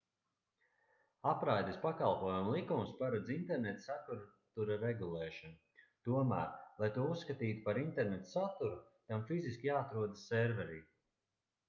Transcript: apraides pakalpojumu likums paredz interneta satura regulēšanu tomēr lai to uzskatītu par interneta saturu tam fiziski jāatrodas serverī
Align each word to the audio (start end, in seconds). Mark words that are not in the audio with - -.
apraides 1.31 1.75
pakalpojumu 1.83 2.53
likums 2.55 2.93
paredz 3.01 3.29
interneta 3.35 3.83
satura 3.87 4.77
regulēšanu 4.85 5.85
tomēr 6.07 6.51
lai 6.85 6.91
to 6.97 7.05
uzskatītu 7.17 7.63
par 7.67 7.81
interneta 7.83 8.31
saturu 8.33 8.79
tam 9.13 9.27
fiziski 9.33 9.69
jāatrodas 9.73 10.25
serverī 10.33 10.79